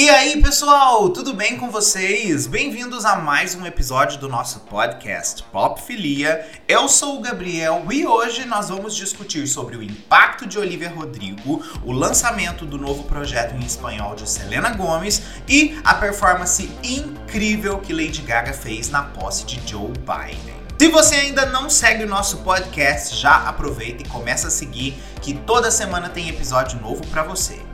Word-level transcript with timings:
E 0.00 0.08
aí, 0.08 0.40
pessoal, 0.40 1.08
tudo 1.08 1.34
bem 1.34 1.56
com 1.56 1.72
vocês? 1.72 2.46
Bem-vindos 2.46 3.04
a 3.04 3.16
mais 3.16 3.56
um 3.56 3.66
episódio 3.66 4.20
do 4.20 4.28
nosso 4.28 4.60
podcast 4.60 5.42
Pop 5.50 5.82
Filia. 5.82 6.48
Eu 6.68 6.88
sou 6.88 7.18
o 7.18 7.20
Gabriel 7.20 7.84
e 7.90 8.06
hoje 8.06 8.44
nós 8.44 8.68
vamos 8.68 8.94
discutir 8.94 9.48
sobre 9.48 9.76
o 9.76 9.82
impacto 9.82 10.46
de 10.46 10.56
Olivia 10.56 10.88
Rodrigo, 10.88 11.60
o 11.84 11.90
lançamento 11.90 12.64
do 12.64 12.78
novo 12.78 13.02
projeto 13.08 13.56
em 13.56 13.66
espanhol 13.66 14.14
de 14.14 14.30
Selena 14.30 14.70
Gomez 14.70 15.20
e 15.48 15.76
a 15.82 15.94
performance 15.94 16.70
incrível 16.84 17.80
que 17.80 17.92
Lady 17.92 18.22
Gaga 18.22 18.52
fez 18.52 18.90
na 18.90 19.02
posse 19.02 19.44
de 19.46 19.60
Joe 19.68 19.90
Biden. 19.98 20.54
Se 20.78 20.86
você 20.86 21.16
ainda 21.16 21.44
não 21.46 21.68
segue 21.68 22.04
o 22.04 22.08
nosso 22.08 22.36
podcast, 22.44 23.16
já 23.16 23.48
aproveita 23.48 24.04
e 24.04 24.08
começa 24.08 24.46
a 24.46 24.52
seguir, 24.52 24.94
que 25.20 25.34
toda 25.34 25.72
semana 25.72 26.08
tem 26.08 26.28
episódio 26.28 26.80
novo 26.80 27.04
para 27.08 27.24
você. 27.24 27.67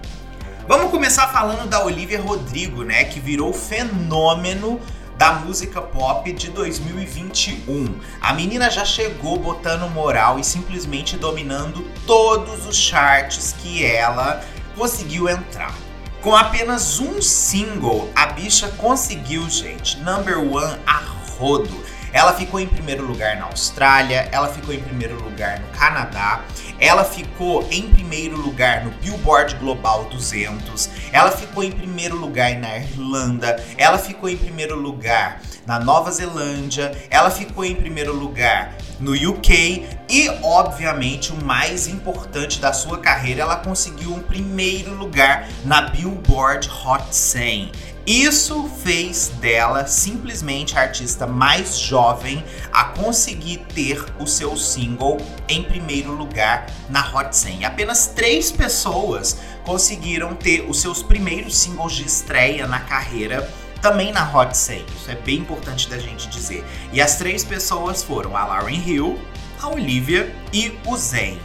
Vamos 0.67 0.91
começar 0.91 1.29
falando 1.29 1.69
da 1.69 1.85
Olivia 1.85 2.19
Rodrigo, 2.19 2.85
né, 2.85 3.05
que 3.05 3.21
virou 3.21 3.53
fenômeno 3.53 4.81
da 5.15 5.33
música 5.33 5.83
pop 5.83 6.33
de 6.33 6.49
2021. 6.49 8.01
A 8.19 8.33
menina 8.33 8.71
já 8.71 8.83
chegou 8.83 9.39
botando 9.39 9.91
moral 9.91 10.39
e 10.39 10.45
simplesmente 10.45 11.19
dominando 11.19 11.83
todos 12.07 12.67
os 12.67 12.79
charts 12.79 13.55
que 13.59 13.85
ela 13.85 14.43
conseguiu 14.75 15.29
entrar. 15.29 15.75
Com 16.23 16.35
apenas 16.35 16.99
um 16.99 17.21
single, 17.21 18.11
a 18.17 18.29
bicha 18.29 18.69
conseguiu, 18.79 19.47
gente, 19.51 19.99
number 19.99 20.39
one 20.39 20.79
a 20.87 21.03
rodo. 21.37 21.85
Ela 22.11 22.33
ficou 22.33 22.59
em 22.59 22.67
primeiro 22.67 23.05
lugar 23.05 23.37
na 23.37 23.45
Austrália, 23.47 24.29
ela 24.33 24.49
ficou 24.49 24.73
em 24.73 24.81
primeiro 24.81 25.23
lugar 25.23 25.59
no 25.59 25.67
Canadá, 25.79 26.43
ela 26.85 27.03
ficou 27.03 27.67
em 27.71 27.89
primeiro 27.89 28.37
lugar 28.37 28.85
no 28.85 28.91
Billboard 28.91 29.55
Global 29.57 30.05
200, 30.11 30.91
ela 31.13 31.31
ficou 31.31 31.65
em 31.65 31.73
primeiro 31.73 32.15
lugar 32.15 32.55
na 32.57 32.77
Irlanda, 32.77 33.57
ela 33.79 33.97
ficou 33.97 34.29
em 34.29 34.37
primeiro 34.37 34.79
lugar 34.79 35.41
na 35.67 35.81
Nova 35.81 36.11
Zelândia, 36.11 36.93
ela 37.09 37.31
ficou 37.31 37.65
em 37.65 37.75
primeiro 37.75 38.15
lugar 38.15 38.77
no 39.01 39.13
UK 39.13 39.87
e, 40.11 40.29
obviamente, 40.43 41.33
o 41.33 41.43
mais 41.43 41.89
importante 41.89 42.61
da 42.61 42.75
sua 42.75 42.99
carreira, 42.99 43.41
ela 43.41 43.57
conseguiu 43.57 44.13
um 44.13 44.21
primeiro 44.21 44.95
lugar 44.95 45.49
na 45.65 45.81
Billboard 45.89 46.71
Hot 46.85 47.05
100. 47.11 47.73
Isso 48.07 48.69
fez 48.83 49.29
dela 49.41 49.87
simplesmente 49.87 50.77
a 50.77 50.83
artista 50.83 51.27
mais 51.27 51.79
jovem 51.79 52.45
a 52.71 52.85
conseguir 52.85 53.65
ter 53.75 54.05
o 54.21 54.27
seu 54.27 54.59
single 54.59 55.17
em 55.49 55.63
primeiro 55.63 56.13
lugar 56.13 56.67
na 56.91 57.01
Hot 57.01 57.35
100. 57.35 57.65
Apenas 57.65 58.09
três 58.09 58.53
pessoas 58.53 59.39
conseguiram 59.65 60.35
ter 60.35 60.69
os 60.69 60.83
seus 60.83 61.03
primeiros 61.03 61.57
singles 61.57 61.95
de 61.95 62.05
estreia 62.05 62.67
na 62.67 62.81
carreira 62.81 63.51
também 63.81 64.13
na 64.13 64.31
Hot 64.37 64.55
100. 64.55 64.85
Isso 64.97 65.11
é 65.11 65.15
bem 65.15 65.39
importante 65.39 65.89
da 65.89 65.97
gente 65.97 66.29
dizer. 66.29 66.63
E 66.93 67.01
as 67.01 67.17
três 67.17 67.43
pessoas 67.43 68.03
foram 68.03 68.37
a 68.37 68.45
Lauryn 68.45 68.87
Hill, 68.87 69.19
a 69.63 69.69
Olivia 69.69 70.35
e 70.53 70.79
o 70.87 70.95
Zayn. 70.95 71.39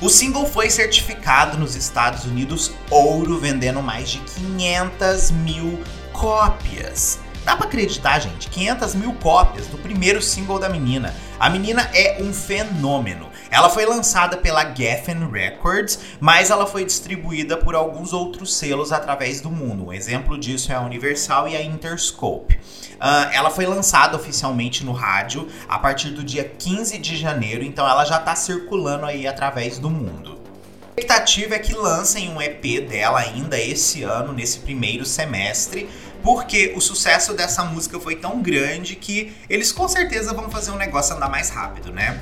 O 0.00 0.08
single 0.08 0.46
foi 0.46 0.70
certificado 0.70 1.58
nos 1.58 1.76
Estados 1.76 2.24
Unidos 2.24 2.72
ouro, 2.88 3.38
vendendo 3.38 3.82
mais 3.82 4.08
de 4.08 4.18
500 4.20 5.30
mil 5.30 5.78
cópias. 6.10 7.18
Dá 7.44 7.54
pra 7.54 7.66
acreditar, 7.66 8.18
gente? 8.18 8.48
500 8.48 8.94
mil 8.94 9.12
cópias 9.14 9.66
do 9.66 9.76
primeiro 9.76 10.22
single 10.22 10.58
da 10.58 10.70
menina. 10.70 11.14
A 11.38 11.50
menina 11.50 11.82
é 11.92 12.16
um 12.22 12.32
fenômeno. 12.32 13.29
Ela 13.50 13.68
foi 13.68 13.84
lançada 13.84 14.36
pela 14.36 14.72
Geffen 14.74 15.28
Records, 15.28 15.98
mas 16.20 16.50
ela 16.50 16.66
foi 16.66 16.84
distribuída 16.84 17.56
por 17.56 17.74
alguns 17.74 18.12
outros 18.12 18.54
selos 18.54 18.92
através 18.92 19.40
do 19.40 19.50
mundo. 19.50 19.86
Um 19.86 19.92
exemplo 19.92 20.38
disso 20.38 20.70
é 20.70 20.76
a 20.76 20.80
Universal 20.80 21.48
e 21.48 21.56
a 21.56 21.62
Interscope. 21.62 22.54
Uh, 22.54 23.32
ela 23.32 23.50
foi 23.50 23.66
lançada 23.66 24.16
oficialmente 24.16 24.84
no 24.84 24.92
rádio 24.92 25.48
a 25.68 25.78
partir 25.78 26.10
do 26.10 26.22
dia 26.22 26.44
15 26.44 26.98
de 26.98 27.16
janeiro, 27.16 27.64
então 27.64 27.88
ela 27.88 28.04
já 28.04 28.18
está 28.18 28.36
circulando 28.36 29.04
aí 29.04 29.26
através 29.26 29.78
do 29.78 29.90
mundo. 29.90 30.38
A 30.96 31.00
expectativa 31.00 31.54
é 31.54 31.58
que 31.58 31.74
lancem 31.74 32.28
um 32.28 32.40
EP 32.40 32.86
dela 32.86 33.20
ainda 33.20 33.58
esse 33.58 34.02
ano, 34.02 34.32
nesse 34.32 34.60
primeiro 34.60 35.04
semestre, 35.04 35.88
porque 36.22 36.74
o 36.76 36.80
sucesso 36.80 37.32
dessa 37.32 37.64
música 37.64 37.98
foi 37.98 38.16
tão 38.16 38.42
grande 38.42 38.94
que 38.94 39.34
eles 39.48 39.72
com 39.72 39.88
certeza 39.88 40.34
vão 40.34 40.50
fazer 40.50 40.70
um 40.70 40.76
negócio 40.76 41.16
andar 41.16 41.30
mais 41.30 41.48
rápido, 41.48 41.90
né? 41.90 42.20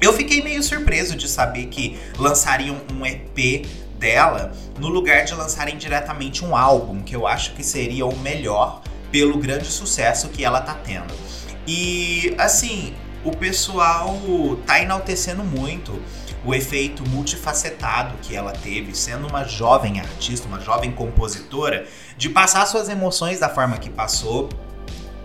Eu 0.00 0.12
fiquei 0.12 0.42
meio 0.42 0.62
surpreso 0.62 1.16
de 1.16 1.28
saber 1.28 1.66
que 1.66 1.98
lançariam 2.18 2.80
um 2.92 3.06
EP 3.06 3.66
dela 3.98 4.52
no 4.78 4.88
lugar 4.88 5.24
de 5.24 5.34
lançarem 5.34 5.76
diretamente 5.76 6.44
um 6.44 6.54
álbum, 6.54 7.02
que 7.02 7.16
eu 7.16 7.26
acho 7.26 7.54
que 7.54 7.64
seria 7.64 8.04
o 8.04 8.16
melhor 8.18 8.82
pelo 9.10 9.38
grande 9.38 9.66
sucesso 9.66 10.28
que 10.28 10.44
ela 10.44 10.60
tá 10.60 10.74
tendo. 10.74 11.14
E 11.66 12.34
assim, 12.38 12.94
o 13.24 13.34
pessoal 13.34 14.18
tá 14.66 14.80
enaltecendo 14.80 15.42
muito 15.42 16.00
o 16.44 16.54
efeito 16.54 17.02
multifacetado 17.08 18.14
que 18.22 18.36
ela 18.36 18.52
teve, 18.52 18.94
sendo 18.94 19.26
uma 19.26 19.44
jovem 19.44 19.98
artista, 19.98 20.46
uma 20.46 20.60
jovem 20.60 20.92
compositora, 20.92 21.86
de 22.16 22.28
passar 22.28 22.66
suas 22.66 22.88
emoções 22.88 23.40
da 23.40 23.48
forma 23.48 23.78
que 23.78 23.90
passou, 23.90 24.48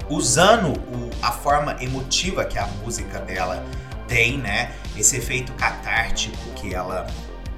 usando 0.09 0.71
o, 0.71 1.09
a 1.21 1.31
forma 1.31 1.77
emotiva 1.79 2.43
que 2.43 2.57
a 2.57 2.65
música 2.83 3.19
dela 3.19 3.63
tem, 4.11 4.37
né? 4.37 4.73
Esse 4.97 5.15
efeito 5.15 5.53
catártico 5.53 6.37
que 6.53 6.75
ela 6.75 7.07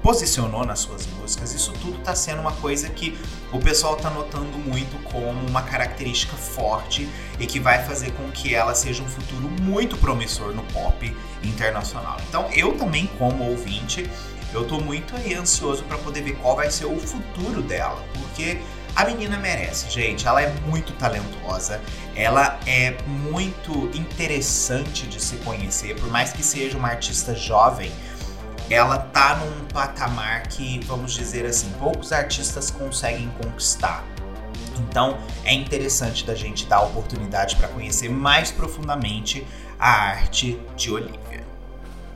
posicionou 0.00 0.64
nas 0.64 0.78
suas 0.80 1.04
músicas, 1.06 1.52
isso 1.52 1.72
tudo 1.80 1.98
tá 1.98 2.14
sendo 2.14 2.40
uma 2.40 2.52
coisa 2.52 2.88
que 2.90 3.18
o 3.50 3.58
pessoal 3.58 3.96
tá 3.96 4.08
notando 4.08 4.56
muito 4.58 5.02
como 5.04 5.30
uma 5.48 5.62
característica 5.62 6.36
forte 6.36 7.08
e 7.40 7.46
que 7.46 7.58
vai 7.58 7.82
fazer 7.84 8.12
com 8.12 8.30
que 8.30 8.54
ela 8.54 8.72
seja 8.74 9.02
um 9.02 9.08
futuro 9.08 9.50
muito 9.62 9.96
promissor 9.96 10.52
no 10.52 10.62
pop 10.64 11.16
internacional. 11.42 12.18
Então, 12.28 12.48
eu 12.52 12.76
também 12.76 13.08
como 13.18 13.50
ouvinte, 13.50 14.08
eu 14.52 14.64
tô 14.64 14.78
muito 14.78 15.12
ansioso 15.36 15.82
para 15.84 15.98
poder 15.98 16.22
ver 16.22 16.36
qual 16.36 16.54
vai 16.54 16.70
ser 16.70 16.84
o 16.84 17.00
futuro 17.00 17.62
dela, 17.62 18.00
porque 18.12 18.60
a 18.94 19.04
menina 19.04 19.36
merece, 19.36 19.90
gente. 19.90 20.26
Ela 20.26 20.42
é 20.42 20.50
muito 20.66 20.92
talentosa, 20.92 21.80
ela 22.14 22.58
é 22.66 22.96
muito 23.06 23.90
interessante 23.94 25.06
de 25.06 25.20
se 25.20 25.36
conhecer, 25.38 25.96
por 25.96 26.08
mais 26.10 26.32
que 26.32 26.42
seja 26.42 26.78
uma 26.78 26.88
artista 26.88 27.34
jovem. 27.34 27.90
Ela 28.70 28.98
tá 28.98 29.36
num 29.36 29.66
patamar 29.66 30.46
que, 30.46 30.80
vamos 30.86 31.12
dizer 31.12 31.44
assim, 31.44 31.70
poucos 31.78 32.12
artistas 32.12 32.70
conseguem 32.70 33.30
conquistar. 33.42 34.04
Então 34.78 35.18
é 35.44 35.52
interessante 35.52 36.24
da 36.24 36.34
gente 36.34 36.66
dar 36.66 36.76
a 36.76 36.82
oportunidade 36.82 37.56
para 37.56 37.68
conhecer 37.68 38.08
mais 38.08 38.50
profundamente 38.50 39.46
a 39.78 39.90
arte 39.90 40.58
de 40.76 40.90
Olivia. 40.90 41.44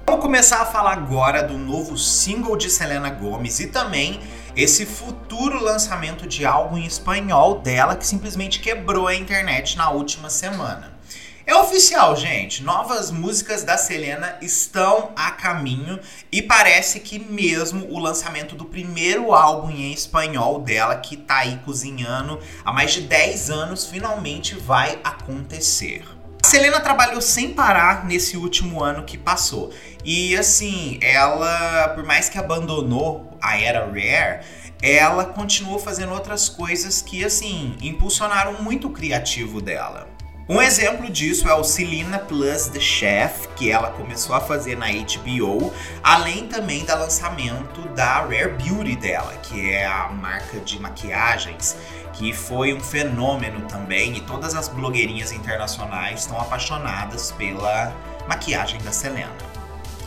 Vamos 0.07 0.23
começar 0.23 0.63
a 0.63 0.65
falar 0.65 0.93
agora 0.93 1.43
do 1.43 1.59
novo 1.59 1.99
single 1.99 2.57
de 2.57 2.71
Selena 2.71 3.11
Gomez 3.11 3.61
e 3.61 3.67
também 3.67 4.21
esse 4.59 4.85
futuro 4.85 5.63
lançamento 5.63 6.27
de 6.27 6.45
álbum 6.45 6.79
em 6.79 6.85
espanhol 6.85 7.61
dela 7.61 7.95
que 7.95 8.05
simplesmente 8.05 8.59
quebrou 8.59 9.07
a 9.07 9.15
internet 9.15 9.77
na 9.77 9.89
última 9.89 10.29
semana. 10.29 10.99
É 11.47 11.55
oficial, 11.55 12.17
gente. 12.17 12.65
Novas 12.65 13.13
músicas 13.13 13.63
da 13.63 13.79
Selena 13.79 14.37
estão 14.43 15.13
a 15.15 15.31
caminho 15.31 16.01
e 16.33 16.43
parece 16.43 16.99
que 16.99 17.21
mesmo 17.21 17.87
o 17.89 18.01
lançamento 18.01 18.57
do 18.57 18.65
primeiro 18.65 19.33
álbum 19.33 19.71
em 19.71 19.93
espanhol 19.93 20.59
dela, 20.61 20.97
que 20.97 21.17
tá 21.17 21.37
aí 21.37 21.61
cozinhando 21.65 22.41
há 22.65 22.73
mais 22.73 22.93
de 22.93 23.03
10 23.03 23.51
anos, 23.51 23.87
finalmente 23.87 24.57
vai 24.57 24.99
acontecer. 25.05 26.18
Selena 26.49 26.81
trabalhou 26.81 27.21
sem 27.21 27.53
parar 27.53 28.07
nesse 28.07 28.35
último 28.35 28.83
ano 28.83 29.05
que 29.05 29.19
passou. 29.19 29.71
E 30.03 30.35
assim, 30.35 30.99
ela, 31.03 31.89
por 31.89 32.05
mais 32.05 32.31
que 32.31 32.39
abandonou 32.39 33.37
a 33.39 33.61
era 33.61 33.81
Rare, 33.81 34.47
ela 34.81 35.27
continuou 35.27 35.79
fazendo 35.79 36.15
outras 36.15 36.49
coisas 36.49 37.03
que 37.03 37.23
assim 37.23 37.77
impulsionaram 37.83 38.63
muito 38.63 38.89
o 38.89 38.93
criativo 38.93 39.61
dela. 39.61 40.09
Um 40.51 40.63
exemplo 40.63 41.11
disso 41.11 41.47
é 41.47 41.53
o 41.53 41.63
Selena 41.63 42.19
Plus 42.19 42.69
The 42.69 42.81
Chef, 42.81 43.49
que 43.49 43.71
ela 43.71 43.91
começou 43.91 44.35
a 44.35 44.41
fazer 44.41 44.79
na 44.79 44.87
HBO, 44.87 45.71
além 46.03 46.47
também 46.47 46.87
do 46.87 46.93
lançamento 46.97 47.87
da 47.95 48.21
Rare 48.21 48.55
Beauty 48.55 48.97
dela, 48.97 49.35
que 49.43 49.71
é 49.71 49.85
a 49.85 50.09
marca 50.09 50.59
de 50.61 50.81
maquiagens 50.81 51.77
que 52.15 52.33
foi 52.33 52.73
um 52.73 52.81
fenômeno 52.81 53.61
também 53.69 54.17
e 54.17 54.23
todas 54.23 54.55
as 54.55 54.69
blogueirinhas 54.69 55.33
internacionais 55.33 56.21
estão 56.21 56.41
apaixonadas 56.41 57.31
pela 57.33 57.95
maquiagem 58.27 58.81
da 58.81 58.91
Selena. 58.91 59.48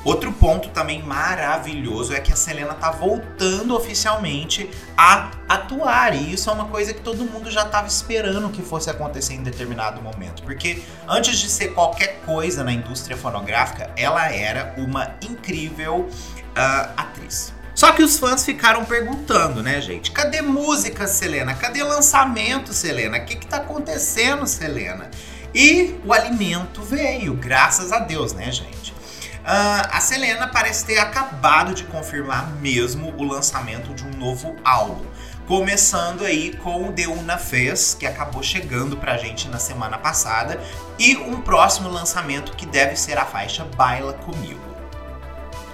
Outro 0.03 0.31
ponto 0.31 0.69
também 0.69 1.03
maravilhoso 1.03 2.13
é 2.13 2.19
que 2.19 2.33
a 2.33 2.36
Selena 2.36 2.74
tá 2.74 2.89
voltando 2.89 3.75
oficialmente 3.75 4.69
a 4.98 5.30
atuar, 5.48 6.15
e 6.15 6.33
isso 6.33 6.50
é 6.50 6.53
uma 6.53 6.65
coisa 6.65 6.92
que 6.92 7.01
todo 7.01 7.24
mundo 7.24 7.51
já 7.51 7.63
estava 7.63 7.88
esperando 7.88 8.50
que 8.50 8.63
fosse 8.63 8.89
acontecer 8.89 9.36
em 9.36 9.44
determinado 9.44 10.01
momento, 10.01 10.42
porque 10.42 10.81
antes 11.07 11.38
de 11.38 11.50
ser 11.50 11.74
qualquer 11.74 12.19
coisa 12.25 12.63
na 12.63 12.74
indústria 12.74 13.15
fonográfica, 13.15 13.92
ela 13.95 14.27
era 14.31 14.74
uma 14.77 15.15
incrível 15.21 16.09
uh, 16.09 16.92
atriz. 16.97 17.54
Só 17.75 17.92
que 17.92 18.04
os 18.04 18.18
fãs 18.18 18.44
ficaram 18.44 18.83
perguntando, 18.86 19.63
né, 19.63 19.80
gente? 19.81 20.12
Cadê 20.12 20.42
música, 20.42 21.07
Selena? 21.07 21.54
Cadê 21.54 21.83
lançamento, 21.83 22.74
Selena? 22.74 23.18
O 23.18 23.25
que, 23.25 23.36
que 23.36 23.47
tá 23.47 23.57
acontecendo, 23.57 24.45
Selena? 24.45 25.09
E 25.54 25.95
o 26.06 26.13
alimento 26.13 26.81
veio, 26.81 27.33
graças 27.33 27.92
a 27.92 28.00
Deus, 28.00 28.33
né, 28.33 28.51
gente? 28.51 28.94
Uh, 29.41 29.89
a 29.91 29.99
Selena 29.99 30.47
parece 30.47 30.85
ter 30.85 30.99
acabado 30.99 31.73
de 31.73 31.83
confirmar 31.85 32.51
mesmo 32.57 33.13
o 33.17 33.23
lançamento 33.23 33.93
de 33.93 34.05
um 34.05 34.11
novo 34.11 34.55
álbum. 34.63 35.05
Começando 35.47 36.23
aí 36.23 36.55
com 36.57 36.88
o 36.88 36.91
The 36.91 37.07
Una 37.07 37.38
Fez, 37.38 37.95
que 37.99 38.05
acabou 38.05 38.43
chegando 38.43 38.95
pra 38.95 39.17
gente 39.17 39.49
na 39.49 39.57
semana 39.57 39.97
passada, 39.97 40.61
e 40.99 41.17
um 41.17 41.41
próximo 41.41 41.89
lançamento 41.89 42.55
que 42.55 42.67
deve 42.67 42.95
ser 42.95 43.17
a 43.17 43.25
faixa 43.25 43.65
Baila 43.75 44.13
Comigo. 44.13 44.71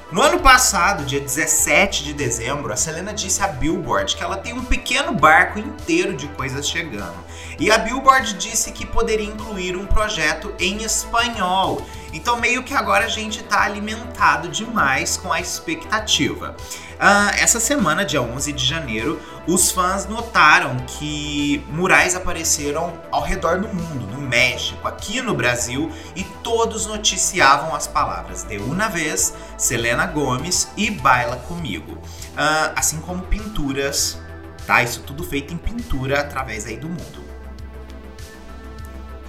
No 0.09 0.21
ano 0.21 0.39
passado, 0.39 1.03
dia 1.03 1.19
17 1.19 2.05
de 2.05 2.13
dezembro, 2.13 2.71
a 2.71 2.77
Selena 2.77 3.13
disse 3.13 3.43
à 3.43 3.47
Billboard 3.49 4.15
que 4.15 4.23
ela 4.23 4.37
tem 4.37 4.53
um 4.53 4.63
pequeno 4.63 5.11
barco 5.11 5.59
inteiro 5.59 6.15
de 6.15 6.29
coisas 6.29 6.69
chegando. 6.69 7.17
E 7.59 7.69
a 7.69 7.77
Billboard 7.77 8.35
disse 8.35 8.71
que 8.71 8.85
poderia 8.85 9.25
incluir 9.25 9.75
um 9.75 9.85
projeto 9.85 10.53
em 10.57 10.81
espanhol. 10.81 11.85
Então, 12.17 12.39
meio 12.39 12.63
que 12.63 12.73
agora 12.73 13.05
a 13.05 13.07
gente 13.07 13.41
está 13.41 13.61
alimentado 13.61 14.49
demais 14.49 15.17
com 15.17 15.31
a 15.31 15.39
expectativa. 15.39 16.57
Uh, 16.95 17.29
essa 17.37 17.59
semana, 17.59 18.03
dia 18.03 18.23
11 18.23 18.51
de 18.53 18.65
janeiro, 18.65 19.21
os 19.45 19.69
fãs 19.69 20.07
notaram 20.07 20.77
que 20.87 21.63
murais 21.69 22.15
apareceram 22.15 22.99
ao 23.11 23.21
redor 23.21 23.59
do 23.59 23.67
mundo, 23.67 24.07
no 24.07 24.19
México, 24.19 24.87
aqui 24.87 25.21
no 25.21 25.35
Brasil, 25.35 25.91
e 26.15 26.23
todos 26.23 26.87
noticiavam 26.87 27.75
as 27.75 27.85
palavras 27.85 28.43
de 28.43 28.57
uma 28.57 28.89
vez, 28.89 29.35
Selena 29.55 30.07
Gomes 30.07 30.69
e 30.75 30.89
Baila 30.89 31.35
Comigo. 31.47 31.91
Uh, 31.91 32.73
assim 32.75 32.99
como 32.99 33.21
pinturas, 33.27 34.19
tá? 34.65 34.81
Isso 34.81 35.01
tudo 35.01 35.23
feito 35.23 35.53
em 35.53 35.57
pintura 35.57 36.21
através 36.21 36.65
aí 36.65 36.77
do 36.77 36.89
mundo. 36.89 37.26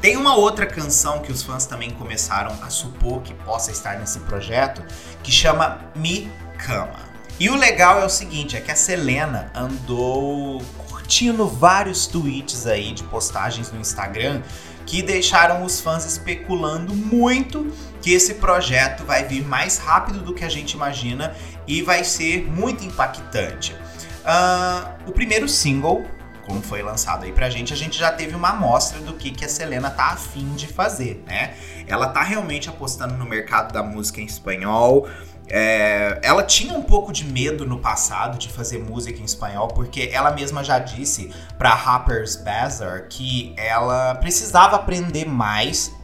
Tem 0.01 0.17
uma 0.17 0.37
outra 0.37 0.65
canção 0.65 1.21
que 1.21 1.33
os 1.33 1.43
fãs 1.43 1.67
também 1.67 1.91
começaram 1.91 2.57
a 2.63 2.71
supor 2.71 3.21
que 3.23 3.35
possa 3.35 3.73
estar 3.73 3.99
nesse 3.99 4.21
projeto, 4.21 4.83
que 5.23 5.33
chama 5.33 5.81
Me 5.97 6.31
Cama. 6.57 7.09
E 7.41 7.51
o 7.51 7.57
legal 7.57 8.01
é 8.01 8.05
o 8.05 8.09
seguinte, 8.09 8.57
é 8.57 8.61
que 8.61 8.71
a 8.71 8.77
Selena 8.77 9.51
andou 9.55 10.61
curtindo 10.89 11.49
vários 11.49 12.07
tweets 12.07 12.67
aí 12.67 12.93
de 12.93 13.03
postagens 13.05 13.73
no 13.73 13.81
Instagram 13.81 14.43
que 14.85 15.03
deixaram 15.03 15.65
os 15.65 15.81
fãs 15.81 16.07
especulando 16.07 16.95
muito 16.95 17.73
que 18.01 18.13
esse 18.13 18.35
projeto 18.35 19.05
vai 19.05 19.25
vir 19.25 19.45
mais 19.45 19.79
rápido 19.79 20.21
do 20.21 20.33
que 20.33 20.45
a 20.45 20.49
gente 20.49 20.73
imagina 20.73 21.35
e 21.67 21.83
vai 21.83 22.05
ser 22.05 22.45
muito 22.51 22.85
impactante. 22.85 23.73
Uh, 23.73 25.09
o 25.09 25.13
primeiro 25.13 25.49
single, 25.49 26.07
como 26.49 26.63
foi 26.63 26.83
lançado 26.83 27.25
aí 27.25 27.33
pra 27.33 27.51
gente, 27.51 27.73
a 27.73 27.77
gente 27.77 27.99
já 27.99 28.11
teve 28.11 28.35
uma 28.35 28.49
amostra 28.49 28.99
do 29.01 29.13
que, 29.13 29.31
que 29.31 29.45
a 29.45 29.49
Selena 29.49 29.91
tá 29.91 30.07
afim 30.07 30.55
de 30.55 30.67
fazer, 30.67 31.23
né? 31.27 31.55
Ela 31.87 32.09
tá 32.09 32.23
realmente 32.23 32.69
apostando 32.69 33.15
no 33.15 33.27
mercado 33.27 33.73
da 33.73 33.83
música 33.83 34.21
em 34.21 34.25
espanhol, 34.25 35.07
é, 35.51 36.21
ela 36.23 36.43
tinha 36.43 36.75
um 36.75 36.83
pouco 36.83 37.13
de 37.13 37.25
medo 37.25 37.65
no 37.65 37.79
passado 37.79 38.39
de 38.39 38.49
fazer 38.49 38.79
música 38.79 39.21
em 39.21 39.25
espanhol, 39.25 39.69
porque 39.69 40.11
ela 40.13 40.31
mesma 40.31 40.63
já 40.63 40.79
disse 40.79 41.33
para 41.57 41.71
Harper's 41.71 42.37
Bazaar 42.37 43.07
que 43.09 43.55
ela 43.57 44.15
precisava 44.17 44.77
aprender 44.77 45.27
mais 45.27 45.95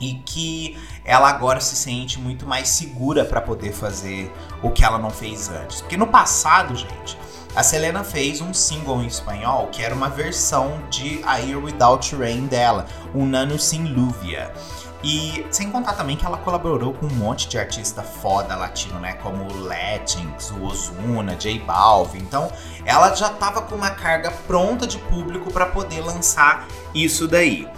e 0.00 0.14
que 0.24 0.78
ela 1.04 1.28
agora 1.28 1.60
se 1.60 1.76
sente 1.76 2.18
muito 2.18 2.46
mais 2.46 2.68
segura 2.68 3.24
para 3.24 3.40
poder 3.40 3.72
fazer 3.72 4.32
o 4.62 4.70
que 4.70 4.84
ela 4.84 4.98
não 4.98 5.10
fez 5.10 5.48
antes. 5.50 5.80
Porque 5.80 5.96
no 5.96 6.06
passado, 6.06 6.74
gente, 6.74 7.18
a 7.54 7.62
Selena 7.62 8.04
fez 8.04 8.40
um 8.40 8.52
single 8.54 9.02
em 9.02 9.06
espanhol 9.06 9.68
que 9.68 9.82
era 9.82 9.94
uma 9.94 10.08
versão 10.08 10.80
de 10.90 11.20
A 11.24 11.38
Year 11.38 11.62
Without 11.62 12.14
Rain 12.14 12.46
dela, 12.46 12.86
um 13.14 13.26
Nano 13.26 13.58
Sin 13.58 13.84
Luvia. 13.84 14.52
E 15.02 15.46
sem 15.50 15.70
contar 15.70 15.92
também 15.92 16.16
que 16.16 16.26
ela 16.26 16.38
colaborou 16.38 16.92
com 16.92 17.06
um 17.06 17.14
monte 17.14 17.48
de 17.48 17.56
artista 17.56 18.02
foda 18.02 18.56
latino, 18.56 18.98
né? 18.98 19.12
Como 19.22 19.44
o 19.44 19.64
Latins, 19.64 20.50
o 20.50 20.64
Ozuna, 20.64 21.36
J 21.36 21.60
Balvin. 21.60 22.18
Então, 22.18 22.50
ela 22.84 23.14
já 23.14 23.28
tava 23.28 23.62
com 23.62 23.76
uma 23.76 23.90
carga 23.90 24.32
pronta 24.46 24.88
de 24.88 24.98
público 24.98 25.52
para 25.52 25.66
poder 25.66 26.00
lançar 26.00 26.66
isso 26.92 27.28
daí. 27.28 27.68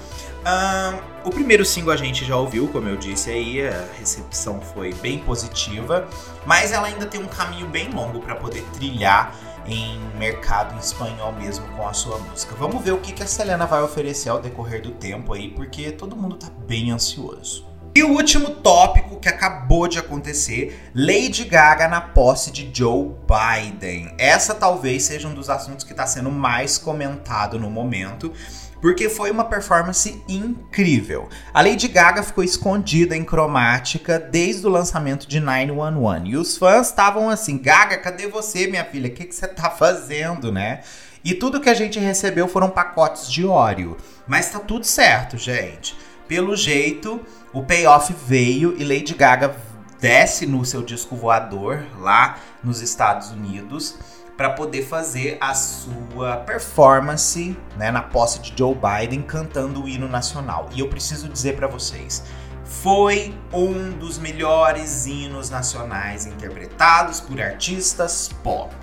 Um, 0.41 1.29
o 1.29 1.31
primeiro 1.31 1.67
single 1.67 1.93
a 1.93 1.97
gente 1.97 2.25
já 2.25 2.35
ouviu, 2.35 2.67
como 2.69 2.89
eu 2.89 2.97
disse 2.97 3.31
aí, 3.31 3.67
a 3.67 3.87
recepção 3.99 4.59
foi 4.59 4.95
bem 4.95 5.19
positiva, 5.19 6.09
mas 6.47 6.73
ela 6.73 6.87
ainda 6.87 7.05
tem 7.05 7.21
um 7.21 7.27
caminho 7.27 7.67
bem 7.67 7.91
longo 7.91 8.21
para 8.21 8.35
poder 8.35 8.63
trilhar 8.73 9.35
em 9.67 9.99
mercado 10.19 10.75
em 10.75 10.79
espanhol 10.79 11.33
mesmo 11.33 11.67
com 11.77 11.87
a 11.87 11.93
sua 11.93 12.19
música. 12.19 12.55
Vamos 12.57 12.83
ver 12.83 12.93
o 12.93 12.99
que, 12.99 13.13
que 13.13 13.23
a 13.23 13.27
Selena 13.27 13.67
vai 13.67 13.83
oferecer 13.83 14.29
ao 14.29 14.41
decorrer 14.41 14.83
do 14.83 14.91
tempo 14.93 15.33
aí, 15.33 15.51
porque 15.51 15.91
todo 15.93 16.17
mundo 16.17 16.37
tá 16.37 16.49
bem 16.67 16.91
ansioso. 16.91 17.71
E 17.93 18.05
o 18.05 18.13
último 18.13 18.51
tópico 18.51 19.19
que 19.19 19.29
acabou 19.29 19.89
de 19.89 19.99
acontecer, 19.99 20.91
Lady 20.95 21.45
Gaga 21.45 21.89
na 21.89 22.01
posse 22.01 22.53
de 22.53 22.71
Joe 22.73 23.11
Biden. 23.27 24.15
Essa 24.17 24.55
talvez 24.55 25.03
seja 25.03 25.27
um 25.27 25.35
dos 25.35 25.51
assuntos 25.51 25.85
que 25.85 25.91
está 25.91 26.07
sendo 26.07 26.31
mais 26.31 26.79
comentado 26.79 27.59
no 27.59 27.69
momento 27.69 28.33
porque 28.81 29.09
foi 29.09 29.31
uma 29.31 29.45
performance 29.45 30.23
incrível. 30.29 31.29
A 31.53 31.61
Lady 31.61 31.87
Gaga 31.89 32.23
ficou 32.23 32.43
escondida 32.43 33.17
em 33.17 33.25
cromática 33.25 34.19
desde 34.19 34.67
o 34.67 34.71
lançamento 34.71 35.29
de 35.29 35.39
911 35.39 36.29
e 36.31 36.37
os 36.37 36.57
fãs 36.57 36.89
estavam 36.89 37.29
assim: 37.29 37.59
Gaga, 37.59 37.99
cadê 37.99 38.27
você, 38.27 38.67
minha 38.67 38.85
filha? 38.85 39.09
O 39.09 39.13
que, 39.13 39.33
você 39.33 39.47
tá 39.47 39.71
fazendo, 39.71 40.51
né? 40.51 40.81
E 41.23 41.35
tudo 41.35 41.61
que 41.61 41.69
a 41.69 41.75
gente 41.75 41.99
recebeu 41.99 42.49
foram 42.49 42.71
pacotes 42.71 43.31
de 43.31 43.45
óleo. 43.45 43.97
Mas 44.27 44.51
tá 44.51 44.59
tudo 44.59 44.85
certo, 44.85 45.37
gente. 45.37 45.95
Pelo 46.27 46.57
jeito, 46.57 47.21
o 47.53 47.63
payoff 47.63 48.15
veio 48.27 48.75
e 48.79 48.85
Lady 48.85 49.15
Gaga 49.15 49.55
desce 50.01 50.47
no 50.47 50.65
seu 50.65 50.83
disco 50.83 51.15
voador 51.15 51.85
lá 51.99 52.39
nos 52.65 52.81
Estados 52.81 53.31
Unidos 53.31 53.99
para 54.41 54.49
poder 54.49 54.87
fazer 54.87 55.37
a 55.39 55.53
sua 55.53 56.39
performance 56.39 57.55
né, 57.77 57.91
na 57.91 58.01
posse 58.01 58.41
de 58.41 58.55
Joe 58.57 58.75
Biden 58.75 59.21
cantando 59.21 59.85
o 59.85 59.87
hino 59.87 60.09
nacional. 60.09 60.71
E 60.73 60.81
eu 60.81 60.89
preciso 60.89 61.29
dizer 61.29 61.57
para 61.57 61.67
vocês, 61.67 62.25
foi 62.65 63.39
um 63.53 63.91
dos 63.91 64.19
melhores 64.19 65.05
hinos 65.05 65.51
nacionais 65.51 66.25
interpretados 66.25 67.21
por 67.21 67.39
artistas 67.39 68.31
pop. 68.43 68.75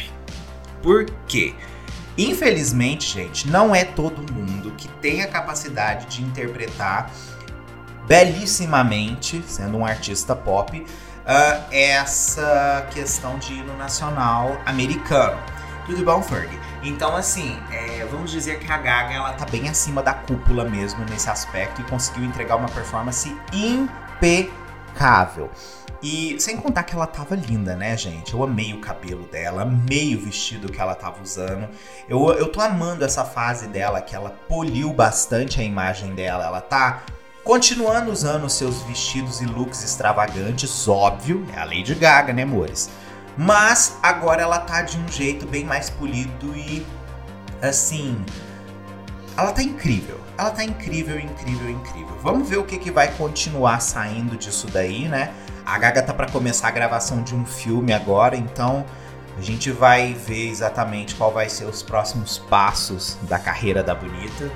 Por 0.84 1.06
quê? 1.28 1.56
Infelizmente, 2.16 3.12
gente, 3.12 3.48
não 3.48 3.74
é 3.74 3.84
todo 3.84 4.32
mundo 4.32 4.76
que 4.78 4.88
tem 4.88 5.24
a 5.24 5.28
capacidade 5.28 6.06
de 6.06 6.22
interpretar 6.22 7.12
belíssimamente, 8.08 9.44
sendo 9.48 9.78
um 9.78 9.86
artista 9.88 10.36
pop, 10.36 10.86
uh, 11.28 11.64
essa 11.72 12.88
questão 12.92 13.38
de 13.38 13.54
hino 13.54 13.76
nacional 13.78 14.60
americano. 14.66 15.38
Tudo 15.86 16.04
bom, 16.04 16.22
Ferg? 16.22 16.50
Então, 16.84 17.16
assim, 17.16 17.58
é, 17.72 18.06
vamos 18.10 18.32
dizer 18.32 18.60
que 18.60 18.72
a 18.72 18.78
Gaga 18.78 19.14
ela 19.14 19.34
tá 19.34 19.46
bem 19.46 19.70
acima 19.70 20.02
da 20.02 20.14
cúpula 20.14 20.64
mesmo 20.66 21.04
nesse 21.06 21.30
aspecto 21.30 21.82
e 21.82 21.84
conseguiu 21.86 22.24
entregar 22.24 22.56
uma 22.56 22.70
performance 22.70 23.36
impecável. 23.54 25.50
E 26.02 26.40
sem 26.40 26.58
contar 26.58 26.84
que 26.84 26.94
ela 26.94 27.08
tava 27.08 27.36
linda, 27.36 27.76
né, 27.76 27.98
gente? 27.98 28.34
Eu 28.34 28.44
amei 28.44 28.74
o 28.74 28.80
cabelo 28.80 29.26
dela, 29.26 29.64
amei 29.64 30.16
o 30.16 30.20
vestido 30.20 30.72
que 30.72 30.80
ela 30.80 30.94
tava 30.94 31.22
usando. 31.24 31.68
Eu, 32.08 32.30
eu 32.34 32.50
tô 32.50 32.62
amando 32.62 33.04
essa 33.04 33.26
fase 33.26 33.68
dela, 33.68 34.00
que 34.00 34.16
ela 34.16 34.30
poliu 34.30 34.94
bastante 34.94 35.60
a 35.60 35.64
imagem 35.64 36.14
dela. 36.14 36.46
Ela 36.46 36.62
tá 36.62 37.02
Continuando 37.48 38.12
usando 38.12 38.50
seus 38.50 38.82
vestidos 38.82 39.40
e 39.40 39.46
looks 39.46 39.82
extravagantes, 39.82 40.86
óbvio, 40.86 41.48
é 41.56 41.60
a 41.62 41.64
Lady 41.64 41.96
Gaga, 41.96 42.34
né, 42.34 42.44
amores? 42.44 42.90
Mas 43.38 43.98
agora 44.04 44.42
ela 44.42 44.60
tá 44.60 44.82
de 44.82 44.98
um 44.98 45.08
jeito 45.08 45.48
bem 45.48 45.64
mais 45.64 45.90
polido 45.90 46.54
e 46.54 46.86
assim, 47.62 48.22
ela 49.38 49.54
tá 49.54 49.64
incrível. 49.64 50.20
Ela 50.38 50.52
tá 50.52 50.62
incrível, 50.62 51.18
incrível, 51.18 51.70
incrível. 51.70 52.18
Vamos 52.22 52.50
ver 52.50 52.58
o 52.58 52.66
que, 52.66 52.78
que 52.78 52.92
vai 52.92 53.14
continuar 53.14 53.80
saindo 53.80 54.36
disso 54.36 54.68
daí, 54.68 55.08
né? 55.08 55.34
A 55.66 55.80
Gaga 55.80 56.04
tá 56.04 56.14
para 56.14 56.30
começar 56.30 56.68
a 56.68 56.72
gravação 56.72 57.24
de 57.24 57.34
um 57.34 57.46
filme 57.46 57.94
agora, 57.94 58.36
então 58.36 58.86
a 59.38 59.42
gente 59.42 59.72
vai 59.72 60.14
ver 60.14 60.50
exatamente 60.50 61.16
qual 61.16 61.32
vai 61.32 61.48
ser 61.48 61.64
os 61.64 61.82
próximos 61.82 62.38
passos 62.38 63.18
da 63.22 63.40
carreira 63.40 63.82
da 63.82 63.96
Bonita. 63.96 64.52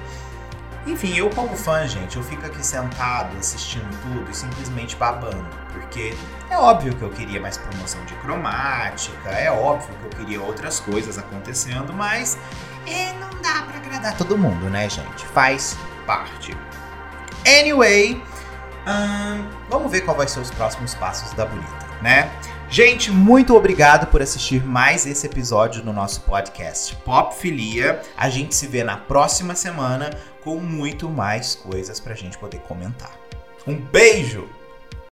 Enfim, 0.85 1.15
eu 1.15 1.29
como 1.29 1.55
fã, 1.55 1.87
gente, 1.87 2.17
eu 2.17 2.23
fico 2.23 2.43
aqui 2.45 2.65
sentado 2.65 3.37
assistindo 3.37 3.89
tudo 4.01 4.31
e 4.31 4.33
simplesmente 4.33 4.95
babando, 4.95 5.45
porque 5.71 6.15
é 6.49 6.57
óbvio 6.57 6.95
que 6.95 7.03
eu 7.03 7.09
queria 7.11 7.39
mais 7.39 7.55
promoção 7.57 8.03
de 8.05 8.15
cromática, 8.15 9.29
é 9.29 9.51
óbvio 9.51 9.95
que 9.95 10.05
eu 10.05 10.09
queria 10.09 10.41
outras 10.41 10.79
coisas 10.79 11.19
acontecendo, 11.19 11.93
mas 11.93 12.37
é, 12.87 13.13
não 13.19 13.29
dá 13.41 13.61
para 13.61 13.77
agradar 13.77 14.17
todo 14.17 14.35
mundo, 14.35 14.69
né, 14.71 14.89
gente? 14.89 15.23
Faz 15.27 15.77
parte. 16.07 16.57
Anyway, 17.45 18.15
hum, 18.87 19.47
vamos 19.69 19.91
ver 19.91 20.01
qual 20.01 20.17
vai 20.17 20.27
ser 20.27 20.39
os 20.39 20.49
próximos 20.49 20.95
passos 20.95 21.31
da 21.33 21.45
Bonita, 21.45 21.87
né? 22.01 22.31
Gente, 22.71 23.11
muito 23.11 23.53
obrigado 23.53 24.07
por 24.07 24.21
assistir 24.21 24.65
mais 24.65 25.05
esse 25.05 25.27
episódio 25.27 25.83
no 25.83 25.91
nosso 25.91 26.21
podcast 26.21 26.95
Pop 27.03 27.35
Filia. 27.35 28.01
A 28.15 28.29
gente 28.29 28.55
se 28.55 28.65
vê 28.65 28.81
na 28.81 28.95
próxima 28.95 29.55
semana 29.55 30.09
com 30.41 30.55
muito 30.55 31.09
mais 31.09 31.53
coisas 31.53 31.99
pra 31.99 32.15
gente 32.15 32.37
poder 32.37 32.61
comentar. 32.61 33.11
Um 33.67 33.75
beijo! 33.75 34.60